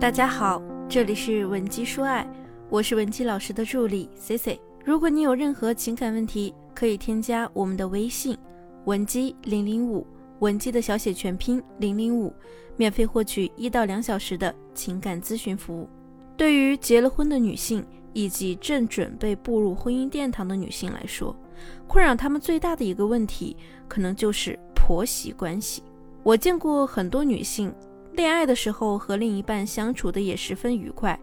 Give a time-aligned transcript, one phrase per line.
[0.00, 2.24] 大家好，这里是文姬说爱，
[2.70, 4.60] 我是文姬老师的助理 C C。
[4.84, 8.38] 如果你有任何情感问题，可以添加我们的微信
[8.84, 10.06] 文姬零零五，
[10.38, 12.32] 文姬的小写全拼零零五，
[12.76, 15.88] 免费获取一到两小时的情感咨询服务。
[16.36, 21.34] 对于结了婚的女性以及正准备步入婚姻殿堂的女性来说，
[21.88, 23.56] 困扰她们最大的一个问题，
[23.88, 25.82] 可能就是婆媳关系。
[26.22, 27.74] 我见过很多女性。
[28.18, 31.16] 恋爱的时候和另一半相处的也十分愉快，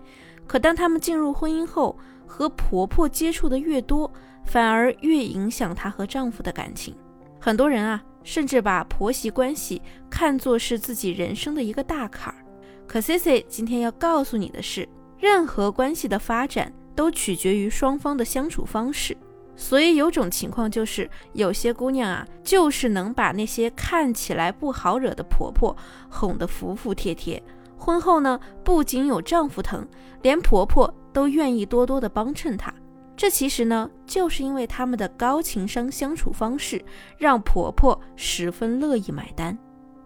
[0.48, 4.10] 可当他们进入婚姻后，和婆婆接触的越多，
[4.46, 6.96] 反而越影响她和丈夫的感情。
[7.38, 12.40] 很多人啊，甚至把婆媳关系看作是自己人生的一个大坎儿。
[12.88, 14.88] 可 C C 今天要告诉你的是，
[15.20, 19.18] 任何关系的发展都取决于双方的相处方式。
[19.56, 25.76] 所以有种情况就是，有些姑娘啊，就是能把那些看起来不好惹的婆婆
[26.10, 27.42] 哄得服服帖帖。
[27.78, 29.88] 婚后呢，不仅有丈夫疼，
[30.22, 32.74] 连婆婆都愿意多多的帮衬她。
[33.16, 36.84] 这其实呢，就是因为他们的高情商相处方式，
[37.18, 39.58] 让婆婆十分乐意买单。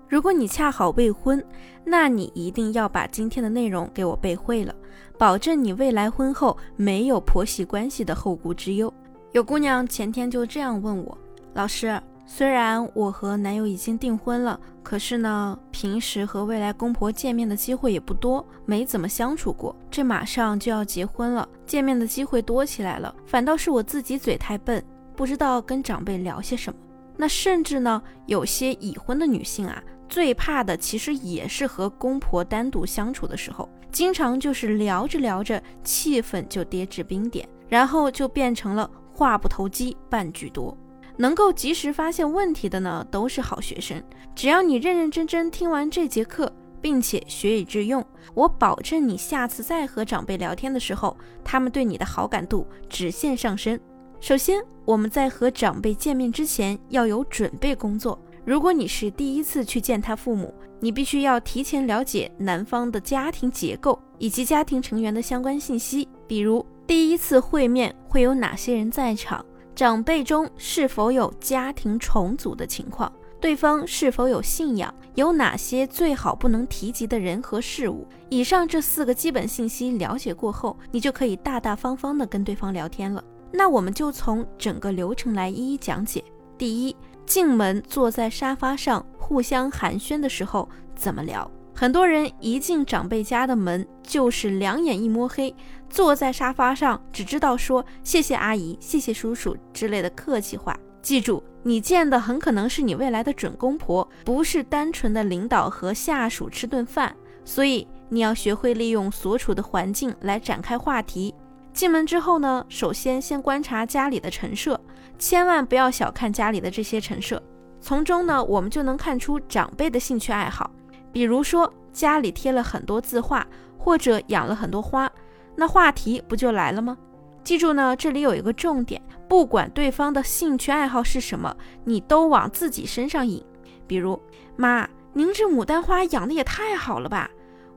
[0.07, 1.43] 如果你恰好未婚，
[1.83, 4.73] 那你一定要把今天的内容给我背会了，
[5.17, 8.93] 保证你未来婚后没有婆媳关系的后顾之忧。
[9.31, 11.15] 有姑娘前天就这样问我
[11.53, 19.75] ：“老师，虽然我和男友已经订婚了，可是呢，平时和未来公婆见面的机会也不多，没怎么相处过。
[19.91, 24.83] 这马上就要结婚了，见面的机会多起来了，反倒是我自己嘴太笨，
[25.15, 26.79] 不知道跟长辈聊些什么。
[27.15, 38.89] 那甚至呢，有些已婚的女性啊，最怕的其实也是和公婆单独相处的时候，经常就是聊着聊着，气氛就跌至冰点，然后就变成了。”
[39.19, 40.75] 话不投机半句多，
[41.17, 44.01] 能够及时发现问题的呢，都是好学生。
[44.33, 48.01] 只要你认认真真听完这节课，并且学以致用，
[48.33, 53.77] 我保证你下次再和长辈聊天的时候，他们对你的好感度直线上升。
[54.21, 58.17] 首先，我们在和长辈见面之前要有准备工作。
[58.45, 66.65] 如果你是第一次去见他父母，你必须要提前了解男方的家庭结构以及家庭成员的相关信息，比如。
[66.89, 69.45] 第一次会面会有哪些人在场？
[69.75, 73.13] 长辈中是否有家庭重组的情况？
[73.39, 74.91] 对方是否有信仰？
[75.13, 78.07] 有哪些最好不能提及的人和事物？
[78.29, 83.23] 以上这四个基本信息了解过后，你就可以大大方方的跟对方聊天了。
[83.51, 86.23] 那我们就从整个流程来一一讲解。
[86.57, 86.95] 第一，
[87.27, 91.49] 进门坐在沙发上互相寒暄的时候怎么聊？
[91.79, 95.55] 很多人一进长辈家的门就是两眼一摸黑，
[95.89, 100.77] 坐在沙发上只知道说谢谢阿姨、谢谢叔叔之类的客气话。
[101.01, 107.15] 记住，你见的很可能是你未来的准公婆，不是单纯的领导和下属吃顿饭。
[107.45, 111.33] 所以你要学会利用所处的环境来展开话题。
[111.71, 114.77] 进门之后呢，首先先观察家里的陈设，
[115.17, 117.41] 千万不要小看家里的这些陈设，
[117.79, 120.69] 从中呢我们就能看出长辈的兴趣爱好。
[121.11, 123.45] 比如说家里贴了很多字画，
[123.77, 125.11] 或者养了很多花，
[125.55, 126.97] 那话题不就来了吗？
[127.43, 133.43] 记住呢，这里有一个重点，不管对方的兴趣爱好是什么，你都往自己身上引。
[133.87, 134.21] 比如，
[134.55, 137.29] 妈，您这牡丹花养的也太好了吧？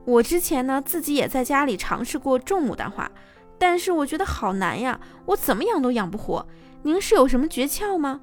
[0.04, 3.10] 我之前呢自己也在家里尝试过种牡丹花，
[3.56, 6.44] 但是我觉得好难呀，我怎么养都养不活。
[6.82, 8.20] 您是有什么诀窍吗？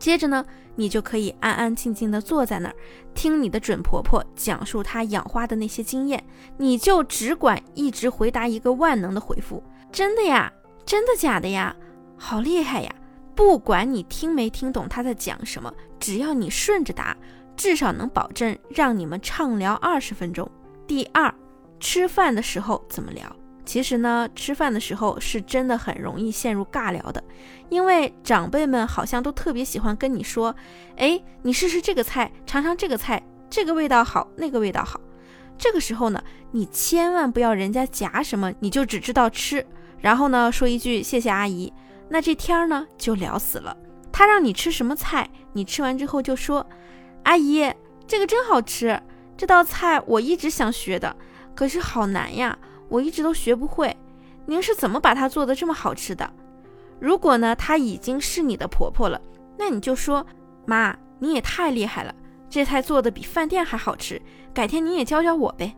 [0.00, 0.44] 接着呢，
[0.74, 2.74] 你就可以安安静静地坐在那儿，
[3.14, 6.24] 听你的准婆婆讲述她养花的那些经验，
[6.56, 9.62] 你就只管一直回答一个万能的回复：
[9.92, 10.50] 真的呀，
[10.86, 11.76] 真的假的呀，
[12.16, 12.92] 好厉害呀！
[13.34, 17.16] 不管你听没听懂她在讲什么，只要你顺着答，
[17.54, 20.50] 至少能保证让你们畅聊二十分钟。
[20.86, 21.32] 第二，
[21.78, 23.36] 吃饭的时候怎么聊？
[23.70, 27.22] 其实呢，吃饭的时候是真的很容易陷入尬聊的，
[27.68, 30.52] 因为长辈们好像都特别喜欢跟你说
[30.98, 35.00] ：“哎，你试试这个菜，尝尝这个菜，这个味道好，那个味道好。”
[35.56, 36.20] 这个时候呢，
[36.50, 39.64] 你千万不要人家夹什么，你就只知道吃，
[40.00, 41.72] 然后呢说一句“谢谢阿姨”，
[42.10, 43.76] 那这天儿呢就聊死了。
[44.10, 46.66] 他让你吃什么菜，你吃完之后就说
[47.22, 47.72] ：“阿姨，
[48.04, 49.00] 这个真好吃，
[49.36, 51.14] 这道菜我一直想学的，
[51.54, 52.58] 可是好难呀。”
[52.90, 53.96] 我一直都学不会，
[54.44, 56.30] 您是怎么把它做的这么好吃的？
[56.98, 59.18] 如果呢，她已经是你的婆婆了，
[59.56, 60.26] 那你就说，
[60.66, 62.14] 妈，你也太厉害了，
[62.50, 64.20] 这菜做的比饭店还好吃，
[64.52, 65.74] 改天你也教教我呗。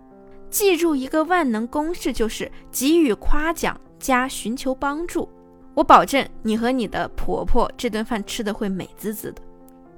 [0.51, 5.29] 记住一个万能公式，就是给予夸奖加寻求帮助，
[5.75, 9.43] 我保证你和你的婆婆这顿饭吃的会美滋滋的。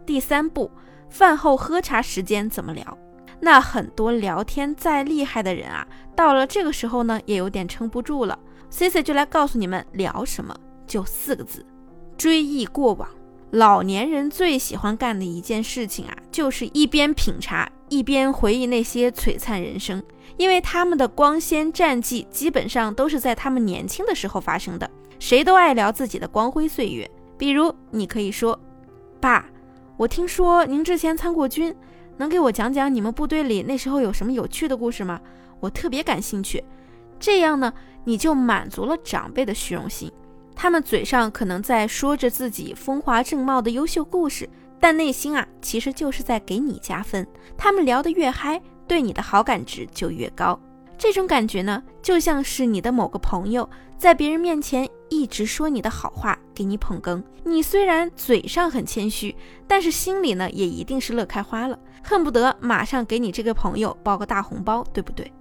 [0.05, 0.71] 第三步，
[1.09, 2.99] 饭后喝茶时间怎么聊？
[3.41, 5.87] 那很多聊天再厉害的人啊，
[6.17, 8.39] 到了这个时候呢，也有点撑不住了。
[8.71, 11.65] C C 就来告诉你们聊什么，就四个字：
[12.17, 13.09] 追忆过往。
[13.51, 20.03] 老年人最喜欢干的一件事情啊，就是一边品茶，一边回忆那些璀璨人生，
[20.37, 24.91] 因为他们的光鲜战绩基本上都是在他们年轻的时候发生的。
[25.21, 27.09] 谁都爱聊自己的光辉岁月，
[27.39, 28.59] 比如你可以说
[29.21, 29.47] ：“爸，
[29.97, 31.73] 我听说您之前参过军。”
[32.17, 35.21] 能给我讲讲你们部队里那时候有什么有趣的故事吗？
[35.61, 36.63] 我特别感兴趣。
[37.19, 37.73] 这样呢，
[38.05, 40.11] 你就满足了长辈的虚荣心。
[40.55, 47.27] 他们嘴上可能在说着自己风华正茂的优秀故事，但内心啊，其实就是在给你加分。
[47.57, 50.59] 他们聊得越嗨，对你的好感值就越高。
[50.97, 53.69] 这种感觉呢，就像是你的某个朋友
[53.99, 57.23] 在别人面前一直说你的好话，给你捧哏。
[57.45, 59.35] 你虽然嘴上很谦虚，
[59.67, 61.79] 但是心里呢，也一定是乐开花了。
[62.03, 65.33] 恨不得马上给你这个朋友包个大红包，对不对？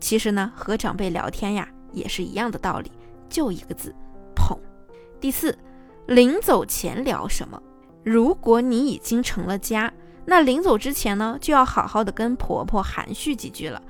[0.00, 2.90] 其实呢，和长辈聊天呀，也是一样的道理，
[3.28, 3.94] 就一个字，
[4.34, 4.58] 捧。
[5.20, 5.56] 第四，
[6.06, 7.60] 临走前聊什么？
[8.04, 9.92] 如果你已经成了家，
[10.24, 13.82] 那临走之前呢，就要好好的跟婆婆含蓄几句了。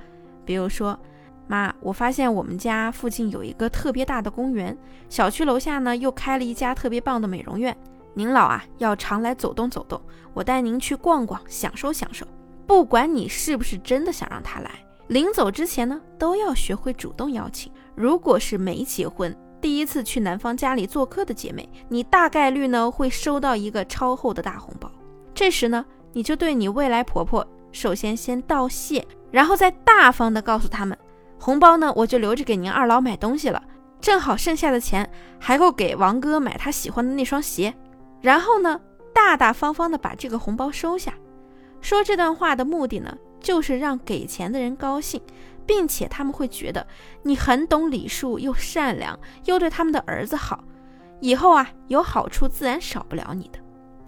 [0.45, 0.97] 比如说，
[1.47, 4.77] 妈，我发现我们家附近有一个特别大的公园，
[5.09, 7.75] 小区楼下呢又开了一家特别棒的美容院。
[8.13, 10.01] 您老啊，要常来走动走动，
[10.33, 12.25] 我带您去逛逛，享受享受。
[12.65, 14.71] 不管你是不是真的想让他来，
[15.07, 17.71] 临走之前呢，都要学会主动邀请。
[17.95, 24.91] 如果是没结婚，第一次去男方家里做客的姐妹，你大概率呢会收到一个超厚的大红包。
[25.33, 30.97] 这时呢，你就对你未来婆婆，首先先道谢，然后再大方的告诉他们，
[31.39, 33.63] 红包呢我就留着给您二老买东西了，
[34.01, 37.73] 正好剩下的钱还够给王哥买他喜欢的那双鞋。
[38.21, 38.79] 然后呢，
[39.13, 41.13] 大大方方的把这个红包收下。
[41.79, 45.21] 说这段话的目的呢，就是让给钱的人高兴，
[45.65, 46.85] 并且他们会觉得
[47.21, 50.63] 你很懂礼数，又善良，又对他们的儿子好，
[51.21, 53.59] 以后啊有好处自然少不了你的。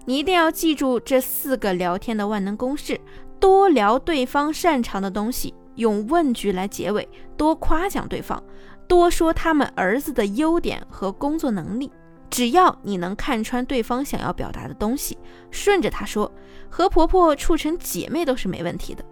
[0.05, 2.99] 你一定要记住这四个聊天的万能公式：
[3.39, 8.43] 多聊对方擅长的东西，用问句来结尾，多夸奖对方，
[8.87, 11.91] 多说他们儿子的优点和工作能力。
[12.29, 15.17] 只要你能看穿对方想要表达的东西，
[15.49, 16.31] 顺着他说，
[16.69, 19.03] 和婆婆处成姐妹都是没问题的。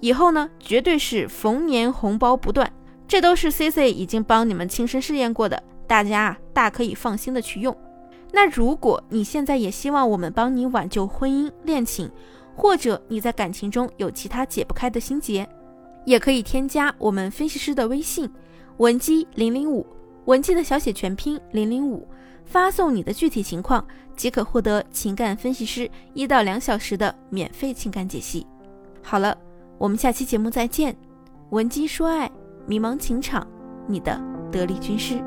[0.00, 2.72] 以后呢，绝对是逢年红包不断，
[3.06, 7.76] 这都是 C C 已经帮你们亲身试验过的，大家啊大可以放心的去用。
[8.32, 12.10] 那如果你现在也希望我们帮你挽救婚姻恋情，
[12.56, 15.46] 或者你在感情中有其他解不开的心结，
[16.04, 18.30] 也可以添加我们分析师的微信
[18.78, 19.86] 文姬零零五，
[20.24, 22.06] 文姬的小写全拼零零五。
[22.44, 28.46] 发送你的具体情况，即可获得情感分析师一到两小时的免费情感解析。
[29.00, 29.36] 好了，
[29.78, 30.94] 我们下期节目再见。
[31.50, 32.30] 文姬说爱，
[32.66, 33.46] 迷茫情场，
[33.86, 34.20] 你的
[34.50, 35.22] 得力军师。